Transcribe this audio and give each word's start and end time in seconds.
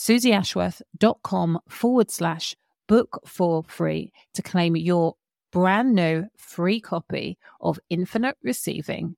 suzyashworth.com 0.00 1.60
forward 1.68 2.10
slash 2.10 2.56
book 2.88 3.20
for 3.26 3.62
free 3.64 4.10
to 4.32 4.40
claim 4.42 4.74
your 4.74 5.14
brand 5.52 5.94
new 5.94 6.24
free 6.38 6.80
copy 6.80 7.36
of 7.60 7.78
Infinite 7.90 8.36
Receiving. 8.42 9.16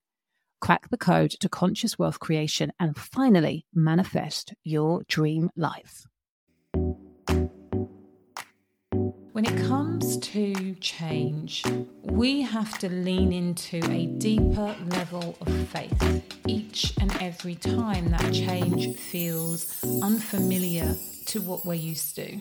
Crack 0.61 0.90
the 0.90 0.99
code 0.99 1.31
to 1.40 1.49
conscious 1.49 1.99
wealth 1.99 2.19
creation 2.19 2.73
and 2.81 2.96
finally 2.96 3.64
manifest 3.73 4.55
your 4.64 5.02
dream 5.06 5.50
life. 5.56 6.05
When 9.32 9.46
it 9.46 9.67
comes 9.67 10.19
to 10.19 10.75
change, 10.75 11.64
we 12.02 12.43
have 12.43 12.79
to 12.81 12.90
lean 12.90 13.32
into 13.32 13.81
a 13.90 14.05
deeper 14.05 14.76
level 14.88 15.38
of 15.40 15.69
faith 15.69 16.23
each 16.46 16.93
and 17.00 17.11
every 17.19 17.55
time 17.55 18.11
that 18.11 18.31
change 18.34 18.94
feels 18.94 19.82
unfamiliar 20.02 20.96
to 21.29 21.40
what 21.40 21.64
we're 21.64 21.73
used 21.73 22.14
to. 22.17 22.40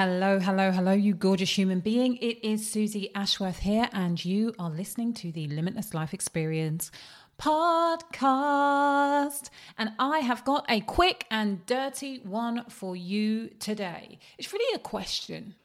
Hello, 0.00 0.38
hello, 0.38 0.70
hello, 0.70 0.92
you 0.92 1.12
gorgeous 1.12 1.58
human 1.58 1.80
being. 1.80 2.18
It 2.18 2.46
is 2.46 2.70
Suzy 2.70 3.12
Ashworth 3.16 3.58
here, 3.58 3.88
and 3.92 4.24
you 4.24 4.54
are 4.56 4.70
listening 4.70 5.12
to 5.14 5.32
the 5.32 5.48
Limitless 5.48 5.92
Life 5.92 6.14
Experience 6.14 6.92
podcast. 7.36 9.50
And 9.76 9.90
I 9.98 10.20
have 10.20 10.44
got 10.44 10.64
a 10.68 10.82
quick 10.82 11.26
and 11.32 11.66
dirty 11.66 12.20
one 12.20 12.64
for 12.68 12.94
you 12.94 13.48
today. 13.58 14.20
It's 14.38 14.52
really 14.52 14.72
a 14.72 14.78
question. 14.78 15.56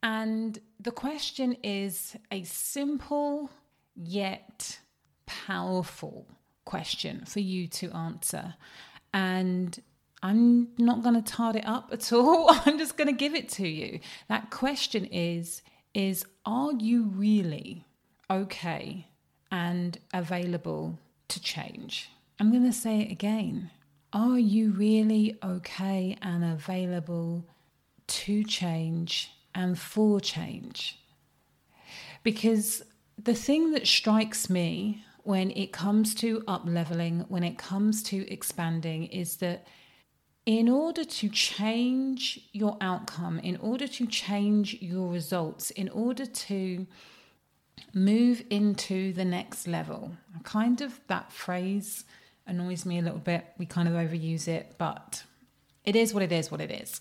And 0.00 0.60
the 0.78 0.92
question 0.92 1.56
is 1.64 2.14
a 2.30 2.44
simple 2.44 3.50
yet 3.96 4.78
powerful 5.26 6.28
question 6.64 7.24
for 7.24 7.40
you 7.40 7.66
to 7.66 7.90
answer. 7.90 8.54
And 9.12 9.76
I'm 10.22 10.68
not 10.78 11.02
going 11.02 11.16
to 11.16 11.22
tart 11.22 11.56
it 11.56 11.66
up 11.66 11.90
at 11.92 12.12
all. 12.12 12.46
I'm 12.66 12.78
just 12.78 12.96
going 12.96 13.08
to 13.08 13.12
give 13.12 13.34
it 13.34 13.48
to 13.50 13.68
you. 13.68 14.00
That 14.28 14.50
question 14.50 15.04
is 15.06 15.62
is 15.94 16.24
are 16.46 16.72
you 16.72 17.04
really 17.04 17.84
okay 18.30 19.06
and 19.50 19.98
available 20.14 20.98
to 21.28 21.40
change? 21.40 22.10
I'm 22.40 22.50
going 22.50 22.64
to 22.64 22.72
say 22.72 23.00
it 23.00 23.12
again. 23.12 23.70
Are 24.12 24.38
you 24.38 24.72
really 24.72 25.38
okay 25.44 26.16
and 26.22 26.44
available 26.44 27.46
to 28.06 28.44
change 28.44 29.32
and 29.54 29.78
for 29.78 30.20
change? 30.20 30.98
Because 32.22 32.82
the 33.22 33.34
thing 33.34 33.72
that 33.72 33.86
strikes 33.86 34.48
me 34.48 35.04
when 35.24 35.50
it 35.52 35.72
comes 35.72 36.14
to 36.16 36.42
up 36.48 36.62
leveling, 36.64 37.24
when 37.28 37.44
it 37.44 37.58
comes 37.58 38.02
to 38.04 38.30
expanding, 38.32 39.04
is 39.06 39.36
that 39.36 39.66
in 40.44 40.68
order 40.68 41.04
to 41.04 41.28
change 41.28 42.48
your 42.52 42.76
outcome, 42.80 43.38
in 43.38 43.56
order 43.58 43.86
to 43.86 44.06
change 44.06 44.80
your 44.80 45.08
results, 45.08 45.70
in 45.70 45.88
order 45.90 46.26
to 46.26 46.86
move 47.94 48.42
into 48.50 49.12
the 49.12 49.24
next 49.24 49.68
level, 49.68 50.12
kind 50.42 50.80
of 50.80 51.00
that 51.06 51.30
phrase 51.30 52.04
annoys 52.46 52.84
me 52.84 52.98
a 52.98 53.02
little 53.02 53.18
bit. 53.18 53.44
We 53.56 53.66
kind 53.66 53.88
of 53.88 53.94
overuse 53.94 54.48
it, 54.48 54.74
but 54.78 55.22
it 55.84 55.94
is 55.94 56.12
what 56.12 56.22
it 56.22 56.32
is, 56.32 56.50
what 56.50 56.60
it 56.60 56.70
is. 56.70 57.00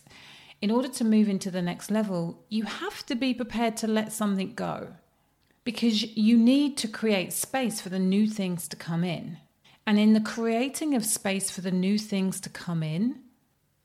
In 0.61 0.69
order 0.69 0.89
to 0.89 1.03
move 1.03 1.27
into 1.27 1.49
the 1.49 1.61
next 1.61 1.89
level, 1.89 2.43
you 2.49 2.63
have 2.63 3.03
to 3.07 3.15
be 3.15 3.33
prepared 3.33 3.75
to 3.77 3.87
let 3.87 4.13
something 4.13 4.53
go 4.53 4.93
because 5.63 6.15
you 6.15 6.37
need 6.37 6.77
to 6.77 6.87
create 6.87 7.33
space 7.33 7.81
for 7.81 7.89
the 7.89 7.99
new 7.99 8.27
things 8.27 8.67
to 8.67 8.75
come 8.75 9.03
in. 9.03 9.37
And 9.87 9.97
in 9.97 10.13
the 10.13 10.21
creating 10.21 10.93
of 10.93 11.03
space 11.05 11.49
for 11.49 11.61
the 11.61 11.71
new 11.71 11.97
things 11.97 12.39
to 12.41 12.49
come 12.49 12.83
in, 12.83 13.19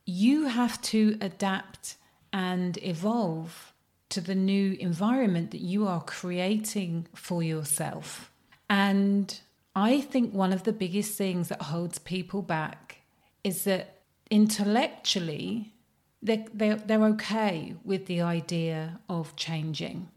you 0.07 0.47
have 0.47 0.81
to 0.81 1.17
adapt 1.19 1.97
and 2.31 2.77
evolve 2.81 3.73
to 4.09 4.21
the 4.21 4.35
new 4.35 4.77
environment 4.79 5.51
that 5.51 5.59
you 5.59 5.85
are 5.85 6.01
creating 6.01 7.07
for 7.13 7.43
yourself. 7.43 8.31
And 8.69 9.37
I 9.75 9.99
think 9.99 10.33
one 10.33 10.53
of 10.53 10.63
the 10.63 10.71
biggest 10.71 11.17
things 11.17 11.49
that 11.49 11.61
holds 11.63 11.99
people 11.99 12.41
back 12.41 13.01
is 13.43 13.65
that 13.65 13.99
intellectually, 14.31 15.73
they're, 16.21 16.45
they're, 16.53 16.75
they're 16.75 17.03
okay 17.03 17.75
with 17.83 18.05
the 18.05 18.21
idea 18.21 18.99
of 19.09 19.35
changing. 19.35 20.07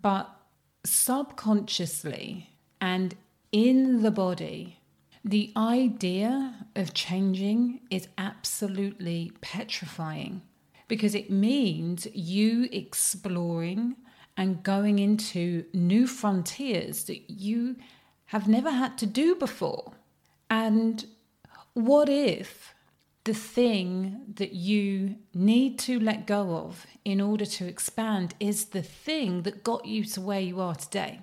But 0.00 0.30
subconsciously 0.84 2.50
and 2.80 3.16
in 3.50 4.02
the 4.02 4.12
body, 4.12 4.79
the 5.24 5.52
idea 5.56 6.66
of 6.74 6.94
changing 6.94 7.80
is 7.90 8.08
absolutely 8.16 9.32
petrifying 9.40 10.42
because 10.88 11.14
it 11.14 11.30
means 11.30 12.06
you 12.14 12.68
exploring 12.72 13.96
and 14.36 14.62
going 14.62 14.98
into 14.98 15.64
new 15.74 16.06
frontiers 16.06 17.04
that 17.04 17.30
you 17.30 17.76
have 18.26 18.48
never 18.48 18.70
had 18.70 18.96
to 18.96 19.06
do 19.06 19.34
before. 19.34 19.92
And 20.48 21.04
what 21.74 22.08
if 22.08 22.74
the 23.24 23.34
thing 23.34 24.22
that 24.36 24.54
you 24.54 25.16
need 25.34 25.78
to 25.80 26.00
let 26.00 26.26
go 26.26 26.56
of 26.56 26.86
in 27.04 27.20
order 27.20 27.44
to 27.44 27.66
expand 27.66 28.34
is 28.40 28.66
the 28.66 28.82
thing 28.82 29.42
that 29.42 29.62
got 29.62 29.84
you 29.84 30.04
to 30.04 30.20
where 30.20 30.40
you 30.40 30.60
are 30.60 30.74
today? 30.74 31.20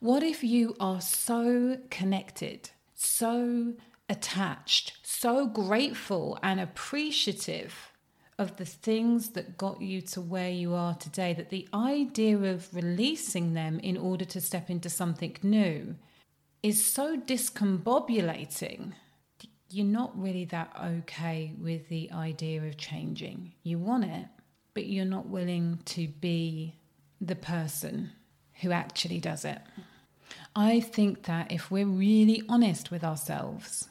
What 0.00 0.22
if 0.22 0.44
you 0.44 0.76
are 0.78 1.00
so 1.00 1.78
connected? 1.90 2.70
So 2.98 3.74
attached, 4.08 4.94
so 5.02 5.46
grateful 5.46 6.38
and 6.42 6.58
appreciative 6.58 7.92
of 8.38 8.56
the 8.56 8.64
things 8.64 9.30
that 9.30 9.58
got 9.58 9.80
you 9.80 10.00
to 10.00 10.20
where 10.20 10.50
you 10.50 10.74
are 10.74 10.94
today 10.94 11.32
that 11.34 11.50
the 11.50 11.68
idea 11.74 12.36
of 12.36 12.72
releasing 12.74 13.54
them 13.54 13.78
in 13.80 13.96
order 13.96 14.24
to 14.24 14.40
step 14.40 14.70
into 14.70 14.88
something 14.88 15.36
new 15.42 15.96
is 16.62 16.84
so 16.84 17.16
discombobulating. 17.16 18.92
You're 19.70 19.86
not 19.86 20.20
really 20.20 20.44
that 20.46 20.72
okay 20.82 21.52
with 21.60 21.88
the 21.88 22.10
idea 22.12 22.62
of 22.62 22.76
changing. 22.76 23.54
You 23.62 23.78
want 23.78 24.04
it, 24.04 24.26
but 24.74 24.86
you're 24.86 25.04
not 25.04 25.28
willing 25.28 25.80
to 25.86 26.08
be 26.08 26.76
the 27.20 27.36
person 27.36 28.10
who 28.60 28.72
actually 28.72 29.20
does 29.20 29.44
it. 29.44 29.60
I 30.54 30.80
think 30.80 31.24
that 31.24 31.52
if 31.52 31.70
we're 31.70 31.86
really 31.86 32.42
honest 32.48 32.90
with 32.90 33.04
ourselves, 33.04 33.88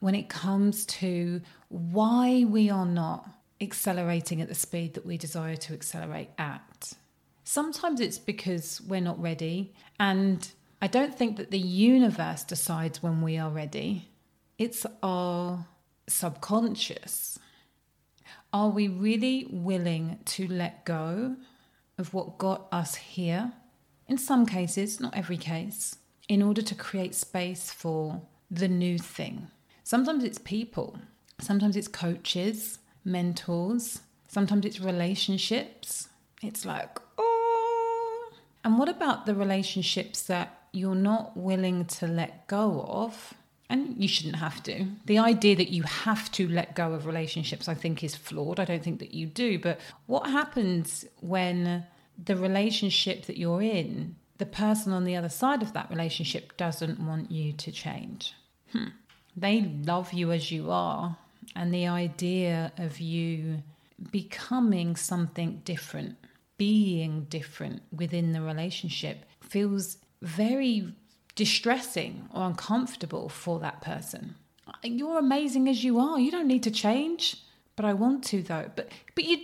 when 0.00 0.14
it 0.14 0.28
comes 0.28 0.84
to 0.86 1.40
why 1.68 2.44
we 2.46 2.68
are 2.68 2.86
not 2.86 3.28
accelerating 3.60 4.42
at 4.42 4.48
the 4.48 4.54
speed 4.54 4.94
that 4.94 5.06
we 5.06 5.16
desire 5.16 5.56
to 5.56 5.72
accelerate 5.72 6.30
at, 6.36 6.92
sometimes 7.44 8.00
it's 8.00 8.18
because 8.18 8.80
we're 8.86 9.00
not 9.00 9.20
ready. 9.20 9.72
And 9.98 10.46
I 10.82 10.88
don't 10.88 11.16
think 11.16 11.38
that 11.38 11.50
the 11.50 11.58
universe 11.58 12.44
decides 12.44 13.02
when 13.02 13.22
we 13.22 13.38
are 13.38 13.50
ready, 13.50 14.10
it's 14.58 14.84
our 15.02 15.66
subconscious. 16.06 17.38
Are 18.52 18.68
we 18.68 18.88
really 18.88 19.46
willing 19.50 20.18
to 20.26 20.46
let 20.46 20.84
go 20.84 21.36
of 21.98 22.12
what 22.12 22.38
got 22.38 22.68
us 22.70 22.94
here? 22.96 23.52
In 24.08 24.18
some 24.18 24.46
cases, 24.46 25.00
not 25.00 25.16
every 25.16 25.36
case, 25.36 25.96
in 26.28 26.42
order 26.42 26.62
to 26.62 26.74
create 26.74 27.14
space 27.14 27.70
for 27.70 28.22
the 28.50 28.68
new 28.68 28.98
thing. 28.98 29.48
Sometimes 29.82 30.24
it's 30.24 30.38
people, 30.38 30.98
sometimes 31.40 31.76
it's 31.76 31.88
coaches, 31.88 32.78
mentors, 33.04 34.00
sometimes 34.28 34.64
it's 34.64 34.80
relationships. 34.80 36.08
It's 36.42 36.64
like, 36.64 36.98
oh. 37.18 38.32
And 38.64 38.78
what 38.78 38.88
about 38.88 39.26
the 39.26 39.34
relationships 39.34 40.22
that 40.22 40.58
you're 40.72 40.94
not 40.94 41.36
willing 41.36 41.84
to 41.86 42.06
let 42.06 42.46
go 42.46 42.84
of? 42.88 43.34
And 43.70 43.96
you 44.00 44.08
shouldn't 44.08 44.36
have 44.36 44.62
to. 44.64 44.86
The 45.06 45.18
idea 45.18 45.56
that 45.56 45.70
you 45.70 45.82
have 45.84 46.30
to 46.32 46.46
let 46.48 46.74
go 46.74 46.92
of 46.92 47.06
relationships, 47.06 47.66
I 47.66 47.74
think, 47.74 48.04
is 48.04 48.14
flawed. 48.14 48.60
I 48.60 48.66
don't 48.66 48.82
think 48.82 48.98
that 49.00 49.14
you 49.14 49.26
do. 49.26 49.58
But 49.58 49.80
what 50.06 50.30
happens 50.30 51.06
when 51.20 51.84
the 52.22 52.36
relationship 52.36 53.26
that 53.26 53.36
you're 53.36 53.62
in, 53.62 54.16
the 54.38 54.46
person 54.46 54.92
on 54.92 55.04
the 55.04 55.16
other 55.16 55.28
side 55.28 55.62
of 55.62 55.72
that 55.72 55.90
relationship 55.90 56.56
doesn't 56.56 57.00
want 57.00 57.30
you 57.30 57.52
to 57.52 57.72
change. 57.72 58.34
Hmm. 58.72 58.88
They 59.36 59.62
love 59.62 60.12
you 60.12 60.32
as 60.32 60.50
you 60.50 60.70
are. 60.70 61.16
And 61.56 61.72
the 61.72 61.86
idea 61.86 62.72
of 62.78 63.00
you 63.00 63.62
becoming 64.10 64.96
something 64.96 65.60
different, 65.64 66.16
being 66.56 67.24
different 67.24 67.82
within 67.92 68.32
the 68.32 68.40
relationship 68.40 69.24
feels 69.40 69.98
very 70.22 70.94
distressing 71.34 72.28
or 72.32 72.46
uncomfortable 72.46 73.28
for 73.28 73.60
that 73.60 73.80
person. 73.80 74.34
You're 74.82 75.18
amazing 75.18 75.68
as 75.68 75.84
you 75.84 75.98
are. 75.98 76.18
You 76.18 76.30
don't 76.30 76.48
need 76.48 76.62
to 76.64 76.70
change. 76.70 77.36
But 77.76 77.84
I 77.84 77.92
want 77.92 78.22
to 78.24 78.42
though. 78.42 78.70
But 78.74 78.88
but 79.14 79.24
you 79.24 79.38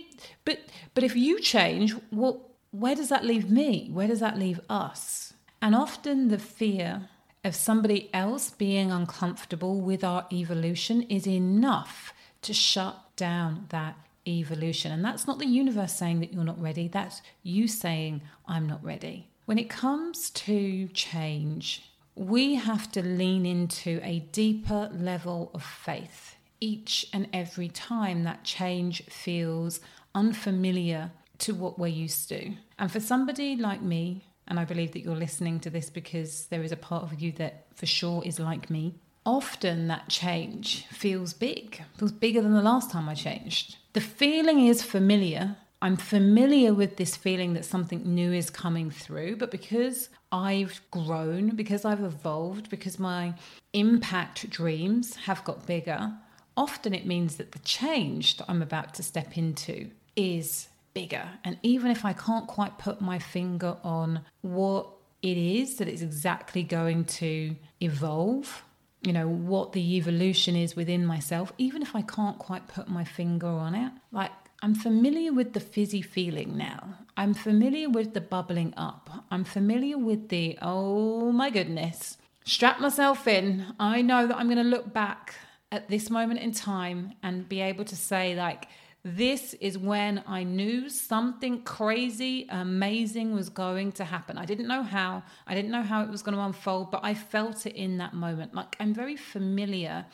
but 0.45 0.59
but 0.93 1.03
if 1.03 1.15
you 1.15 1.39
change, 1.41 1.93
well 2.11 2.50
where 2.71 2.95
does 2.95 3.09
that 3.09 3.25
leave 3.25 3.49
me? 3.49 3.89
Where 3.91 4.07
does 4.07 4.21
that 4.21 4.39
leave 4.39 4.59
us? 4.69 5.33
And 5.61 5.75
often 5.75 6.29
the 6.29 6.39
fear 6.39 7.09
of 7.43 7.55
somebody 7.55 8.09
else 8.13 8.49
being 8.49 8.91
uncomfortable 8.91 9.81
with 9.81 10.03
our 10.03 10.25
evolution 10.31 11.03
is 11.03 11.27
enough 11.27 12.13
to 12.43 12.53
shut 12.53 12.97
down 13.15 13.65
that 13.69 13.95
evolution. 14.27 14.91
And 14.91 15.03
that's 15.03 15.27
not 15.27 15.39
the 15.39 15.47
universe 15.47 15.93
saying 15.93 16.19
that 16.19 16.33
you're 16.33 16.43
not 16.43 16.61
ready, 16.61 16.87
that's 16.87 17.21
you 17.43 17.67
saying, 17.67 18.21
I'm 18.47 18.67
not 18.67 18.83
ready. 18.83 19.27
When 19.45 19.57
it 19.57 19.69
comes 19.69 20.29
to 20.31 20.87
change, 20.89 21.83
we 22.15 22.55
have 22.55 22.91
to 22.91 23.01
lean 23.01 23.45
into 23.45 23.99
a 24.03 24.19
deeper 24.31 24.89
level 24.93 25.51
of 25.53 25.63
faith 25.63 26.35
each 26.59 27.07
and 27.11 27.27
every 27.33 27.67
time 27.67 28.23
that 28.23 28.43
change 28.43 29.03
feels 29.05 29.79
unfamiliar 30.13 31.11
to 31.41 31.53
what 31.53 31.77
we're 31.77 31.87
used 31.87 32.29
to. 32.29 32.53
And 32.79 32.91
for 32.91 32.99
somebody 32.99 33.55
like 33.55 33.81
me, 33.81 34.25
and 34.47 34.59
I 34.59 34.65
believe 34.65 34.91
that 34.93 35.01
you're 35.01 35.15
listening 35.15 35.59
to 35.61 35.69
this 35.69 35.89
because 35.89 36.47
there 36.47 36.63
is 36.63 36.71
a 36.71 36.77
part 36.77 37.03
of 37.03 37.21
you 37.21 37.31
that 37.33 37.65
for 37.75 37.85
sure 37.85 38.23
is 38.25 38.39
like 38.39 38.69
me, 38.69 38.95
often 39.25 39.87
that 39.87 40.09
change 40.09 40.85
feels 40.87 41.33
big, 41.33 41.81
feels 41.97 42.11
bigger 42.11 42.41
than 42.41 42.53
the 42.53 42.61
last 42.61 42.91
time 42.91 43.07
I 43.07 43.13
changed. 43.13 43.77
The 43.93 44.01
feeling 44.01 44.65
is 44.65 44.83
familiar. 44.83 45.55
I'm 45.81 45.97
familiar 45.97 46.73
with 46.73 46.97
this 46.97 47.15
feeling 47.15 47.53
that 47.53 47.65
something 47.65 48.03
new 48.03 48.31
is 48.33 48.49
coming 48.49 48.91
through, 48.91 49.37
but 49.37 49.51
because 49.51 50.09
I've 50.31 50.81
grown, 50.91 51.55
because 51.55 51.85
I've 51.85 52.03
evolved, 52.03 52.69
because 52.69 52.99
my 52.99 53.33
impact 53.73 54.49
dreams 54.49 55.15
have 55.15 55.43
got 55.43 55.65
bigger, 55.65 56.13
often 56.55 56.93
it 56.93 57.05
means 57.05 57.37
that 57.37 57.51
the 57.53 57.59
change 57.59 58.37
that 58.37 58.45
I'm 58.47 58.61
about 58.61 58.93
to 58.95 59.03
step 59.03 59.37
into 59.37 59.89
is 60.15 60.67
bigger. 60.93 61.27
And 61.43 61.57
even 61.63 61.91
if 61.91 62.05
I 62.05 62.13
can't 62.13 62.47
quite 62.47 62.77
put 62.77 63.01
my 63.01 63.19
finger 63.19 63.77
on 63.83 64.21
what 64.41 64.87
it 65.21 65.37
is 65.37 65.77
that 65.77 65.87
it's 65.87 66.01
exactly 66.01 66.63
going 66.63 67.05
to 67.05 67.55
evolve, 67.79 68.63
you 69.01 69.13
know, 69.13 69.27
what 69.27 69.73
the 69.73 69.95
evolution 69.95 70.55
is 70.55 70.75
within 70.75 71.05
myself, 71.05 71.53
even 71.57 71.81
if 71.81 71.95
I 71.95 72.01
can't 72.01 72.37
quite 72.37 72.67
put 72.67 72.87
my 72.87 73.03
finger 73.03 73.47
on 73.47 73.75
it, 73.75 73.91
like 74.11 74.31
I'm 74.63 74.75
familiar 74.75 75.33
with 75.33 75.53
the 75.53 75.59
fizzy 75.59 76.01
feeling 76.01 76.55
now. 76.55 76.95
I'm 77.17 77.33
familiar 77.33 77.89
with 77.89 78.13
the 78.13 78.21
bubbling 78.21 78.73
up. 78.77 79.09
I'm 79.31 79.43
familiar 79.43 79.97
with 79.97 80.29
the, 80.29 80.57
oh 80.61 81.31
my 81.31 81.49
goodness, 81.49 82.17
strap 82.45 82.79
myself 82.79 83.27
in. 83.27 83.65
I 83.79 84.01
know 84.01 84.27
that 84.27 84.37
I'm 84.37 84.47
going 84.47 84.57
to 84.57 84.63
look 84.63 84.93
back 84.93 85.35
at 85.71 85.89
this 85.89 86.09
moment 86.09 86.41
in 86.41 86.51
time 86.51 87.13
and 87.23 87.47
be 87.47 87.61
able 87.61 87.85
to 87.85 87.95
say, 87.95 88.35
like, 88.35 88.67
this 89.03 89.55
is 89.55 89.77
when 89.77 90.23
I 90.27 90.43
knew 90.43 90.87
something 90.87 91.63
crazy, 91.63 92.45
amazing 92.49 93.33
was 93.33 93.49
going 93.49 93.93
to 93.93 94.05
happen. 94.05 94.37
I 94.37 94.45
didn't 94.45 94.67
know 94.67 94.83
how, 94.83 95.23
I 95.47 95.55
didn't 95.55 95.71
know 95.71 95.81
how 95.81 96.03
it 96.03 96.09
was 96.09 96.21
going 96.21 96.35
to 96.35 96.43
unfold, 96.43 96.91
but 96.91 97.01
I 97.03 97.15
felt 97.15 97.65
it 97.65 97.75
in 97.75 97.97
that 97.97 98.13
moment. 98.13 98.53
Like 98.53 98.75
I'm 98.79 98.93
very 98.93 99.15
familiar 99.15 100.05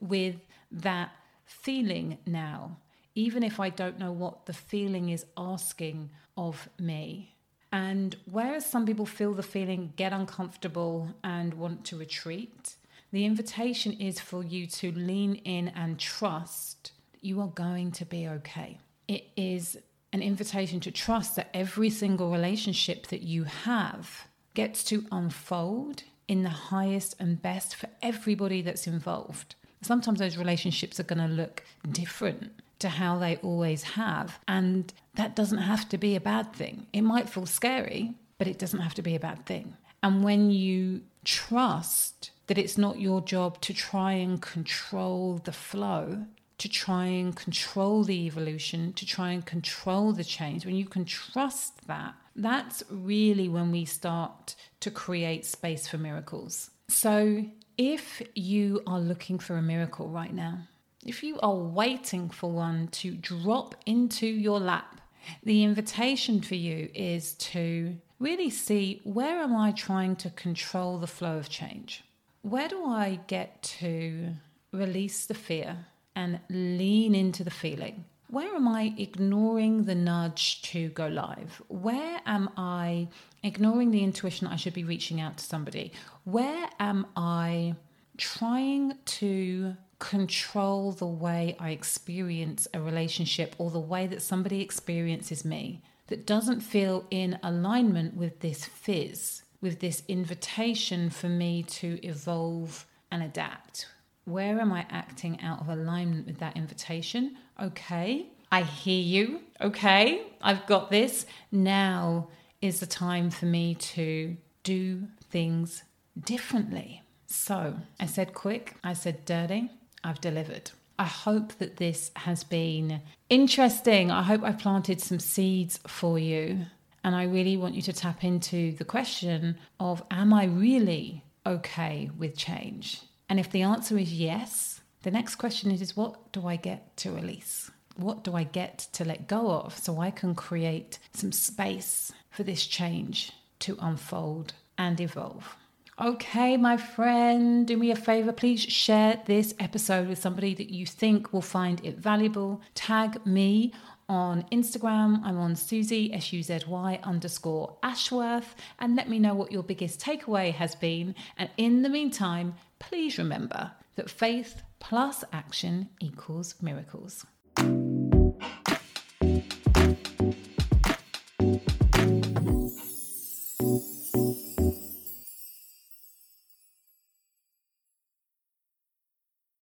with 0.00 0.36
that 0.70 1.10
feeling 1.44 2.18
now, 2.24 2.76
even 3.16 3.42
if 3.42 3.58
I 3.58 3.68
don't 3.68 3.98
know 3.98 4.12
what 4.12 4.46
the 4.46 4.52
feeling 4.52 5.08
is 5.08 5.26
asking 5.36 6.10
of 6.36 6.68
me. 6.78 7.34
And 7.72 8.14
whereas 8.30 8.64
some 8.64 8.86
people 8.86 9.06
feel 9.06 9.34
the 9.34 9.42
feeling, 9.42 9.92
get 9.96 10.12
uncomfortable, 10.12 11.14
and 11.24 11.54
want 11.54 11.84
to 11.86 11.98
retreat, 11.98 12.76
the 13.10 13.24
invitation 13.24 13.92
is 13.92 14.20
for 14.20 14.44
you 14.44 14.68
to 14.68 14.92
lean 14.92 15.34
in 15.36 15.68
and 15.68 15.98
trust 15.98 16.92
you 17.20 17.40
are 17.40 17.48
going 17.48 17.92
to 17.92 18.04
be 18.04 18.28
okay. 18.28 18.78
It 19.08 19.24
is 19.36 19.76
an 20.12 20.22
invitation 20.22 20.80
to 20.80 20.90
trust 20.90 21.36
that 21.36 21.50
every 21.52 21.90
single 21.90 22.30
relationship 22.30 23.06
that 23.08 23.22
you 23.22 23.44
have 23.44 24.26
gets 24.54 24.82
to 24.84 25.04
unfold 25.12 26.02
in 26.28 26.42
the 26.42 26.48
highest 26.48 27.14
and 27.18 27.40
best 27.40 27.76
for 27.76 27.88
everybody 28.02 28.62
that's 28.62 28.86
involved. 28.86 29.54
Sometimes 29.82 30.18
those 30.18 30.36
relationships 30.36 30.98
are 30.98 31.04
going 31.04 31.18
to 31.18 31.32
look 31.32 31.62
different 31.90 32.52
to 32.78 32.88
how 32.88 33.18
they 33.18 33.36
always 33.36 33.82
have. 33.82 34.38
And 34.48 34.92
that 35.14 35.36
doesn't 35.36 35.58
have 35.58 35.88
to 35.90 35.98
be 35.98 36.16
a 36.16 36.20
bad 36.20 36.52
thing. 36.52 36.86
It 36.92 37.02
might 37.02 37.28
feel 37.28 37.46
scary, 37.46 38.14
but 38.38 38.48
it 38.48 38.58
doesn't 38.58 38.80
have 38.80 38.94
to 38.94 39.02
be 39.02 39.14
a 39.14 39.20
bad 39.20 39.46
thing. 39.46 39.76
And 40.02 40.22
when 40.24 40.50
you 40.50 41.02
trust 41.24 42.30
that 42.46 42.58
it's 42.58 42.78
not 42.78 43.00
your 43.00 43.20
job 43.20 43.60
to 43.62 43.74
try 43.74 44.12
and 44.12 44.40
control 44.40 45.40
the 45.44 45.52
flow, 45.52 46.26
to 46.58 46.68
try 46.68 47.06
and 47.06 47.36
control 47.36 48.02
the 48.02 48.26
evolution, 48.26 48.92
to 48.94 49.06
try 49.06 49.30
and 49.30 49.44
control 49.44 50.12
the 50.12 50.24
change, 50.24 50.64
when 50.64 50.76
you 50.76 50.86
can 50.86 51.04
trust 51.04 51.86
that, 51.86 52.14
that's 52.34 52.82
really 52.90 53.48
when 53.48 53.70
we 53.70 53.84
start 53.84 54.54
to 54.80 54.90
create 54.90 55.44
space 55.44 55.86
for 55.86 55.98
miracles. 55.98 56.70
So, 56.88 57.44
if 57.76 58.22
you 58.34 58.82
are 58.86 59.00
looking 59.00 59.38
for 59.38 59.56
a 59.56 59.62
miracle 59.62 60.08
right 60.08 60.32
now, 60.32 60.60
if 61.04 61.22
you 61.22 61.38
are 61.40 61.54
waiting 61.54 62.30
for 62.30 62.50
one 62.50 62.88
to 62.88 63.12
drop 63.12 63.74
into 63.84 64.26
your 64.26 64.58
lap, 64.58 65.00
the 65.42 65.62
invitation 65.62 66.40
for 66.40 66.54
you 66.54 66.88
is 66.94 67.34
to 67.34 67.96
really 68.18 68.50
see 68.50 69.00
where 69.04 69.40
am 69.40 69.54
I 69.54 69.72
trying 69.72 70.16
to 70.16 70.30
control 70.30 70.98
the 70.98 71.06
flow 71.06 71.36
of 71.36 71.48
change? 71.48 72.02
Where 72.42 72.68
do 72.68 72.86
I 72.86 73.20
get 73.26 73.62
to 73.80 74.34
release 74.72 75.26
the 75.26 75.34
fear? 75.34 75.86
And 76.16 76.40
lean 76.48 77.14
into 77.14 77.44
the 77.44 77.50
feeling. 77.50 78.04
Where 78.28 78.56
am 78.56 78.66
I 78.66 78.92
ignoring 78.98 79.84
the 79.84 79.94
nudge 79.94 80.62
to 80.62 80.88
go 80.88 81.06
live? 81.06 81.62
Where 81.68 82.20
am 82.26 82.50
I 82.56 83.06
ignoring 83.44 83.92
the 83.92 84.02
intuition 84.02 84.48
I 84.48 84.56
should 84.56 84.74
be 84.74 84.82
reaching 84.82 85.20
out 85.20 85.36
to 85.36 85.44
somebody? 85.44 85.92
Where 86.24 86.68
am 86.80 87.06
I 87.14 87.76
trying 88.16 88.94
to 89.04 89.76
control 90.00 90.90
the 90.92 91.06
way 91.06 91.56
I 91.60 91.70
experience 91.70 92.66
a 92.74 92.80
relationship 92.80 93.54
or 93.58 93.70
the 93.70 93.78
way 93.78 94.08
that 94.08 94.22
somebody 94.22 94.60
experiences 94.60 95.44
me 95.44 95.82
that 96.08 96.26
doesn't 96.26 96.60
feel 96.60 97.06
in 97.10 97.38
alignment 97.42 98.16
with 98.16 98.40
this 98.40 98.64
fizz, 98.64 99.42
with 99.60 99.78
this 99.78 100.02
invitation 100.08 101.10
for 101.10 101.28
me 101.28 101.62
to 101.62 102.04
evolve 102.04 102.86
and 103.12 103.22
adapt? 103.22 103.86
Where 104.26 104.60
am 104.60 104.72
I 104.72 104.84
acting 104.90 105.40
out 105.40 105.60
of 105.60 105.68
alignment 105.68 106.26
with 106.26 106.38
that 106.40 106.56
invitation? 106.56 107.36
Okay, 107.62 108.26
I 108.50 108.62
hear 108.62 109.00
you. 109.00 109.40
Okay, 109.60 110.26
I've 110.42 110.66
got 110.66 110.90
this. 110.90 111.26
Now 111.52 112.28
is 112.60 112.80
the 112.80 112.86
time 112.86 113.30
for 113.30 113.46
me 113.46 113.76
to 113.76 114.36
do 114.64 115.06
things 115.30 115.84
differently. 116.18 117.02
So 117.28 117.76
I 118.00 118.06
said 118.06 118.34
quick, 118.34 118.74
I 118.82 118.94
said 118.94 119.24
dirty, 119.24 119.70
I've 120.02 120.20
delivered. 120.20 120.72
I 120.98 121.04
hope 121.04 121.52
that 121.58 121.76
this 121.76 122.10
has 122.16 122.42
been 122.42 123.02
interesting. 123.30 124.10
I 124.10 124.24
hope 124.24 124.42
I 124.42 124.50
planted 124.50 125.00
some 125.00 125.20
seeds 125.20 125.78
for 125.86 126.18
you. 126.18 126.66
And 127.04 127.14
I 127.14 127.24
really 127.24 127.56
want 127.56 127.76
you 127.76 127.82
to 127.82 127.92
tap 127.92 128.24
into 128.24 128.72
the 128.72 128.84
question 128.84 129.56
of 129.78 130.02
Am 130.10 130.34
I 130.34 130.46
really 130.46 131.22
okay 131.46 132.10
with 132.18 132.36
change? 132.36 133.02
And 133.28 133.40
if 133.40 133.50
the 133.50 133.62
answer 133.62 133.98
is 133.98 134.12
yes, 134.12 134.80
the 135.02 135.10
next 135.10 135.36
question 135.36 135.70
is, 135.70 135.96
what 135.96 136.32
do 136.32 136.46
I 136.46 136.56
get 136.56 136.96
to 136.98 137.12
release? 137.12 137.70
What 137.96 138.24
do 138.24 138.34
I 138.34 138.44
get 138.44 138.78
to 138.92 139.04
let 139.04 139.26
go 139.26 139.50
of 139.50 139.76
so 139.78 140.00
I 140.00 140.10
can 140.10 140.34
create 140.34 140.98
some 141.12 141.32
space 141.32 142.12
for 142.30 142.42
this 142.42 142.66
change 142.66 143.32
to 143.60 143.78
unfold 143.80 144.52
and 144.76 145.00
evolve? 145.00 145.56
Okay, 145.98 146.58
my 146.58 146.76
friend, 146.76 147.66
do 147.66 147.74
me 147.78 147.90
a 147.90 147.96
favor. 147.96 148.30
Please 148.30 148.60
share 148.60 149.22
this 149.24 149.54
episode 149.58 150.08
with 150.08 150.18
somebody 150.18 150.52
that 150.54 150.68
you 150.68 150.84
think 150.84 151.32
will 151.32 151.40
find 151.40 151.82
it 151.82 151.96
valuable. 151.96 152.60
Tag 152.74 153.24
me 153.24 153.72
on 154.06 154.44
Instagram. 154.52 155.22
I'm 155.24 155.38
on 155.38 155.56
Suzy, 155.56 156.12
S 156.12 156.34
U 156.34 156.42
Z 156.42 156.60
Y 156.68 157.00
underscore 157.02 157.78
Ashworth, 157.82 158.54
and 158.78 158.94
let 158.94 159.08
me 159.08 159.18
know 159.18 159.34
what 159.34 159.50
your 159.50 159.62
biggest 159.62 159.98
takeaway 159.98 160.52
has 160.52 160.74
been. 160.74 161.14
And 161.38 161.48
in 161.56 161.80
the 161.80 161.88
meantime, 161.88 162.56
please 162.78 163.18
remember 163.18 163.72
that 163.96 164.10
faith 164.10 164.62
plus 164.78 165.24
action 165.32 165.88
equals 166.00 166.54
miracles. 166.60 167.26